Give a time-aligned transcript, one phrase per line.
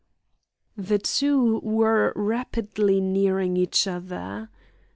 [0.77, 4.49] The two were rapidly nearing each other.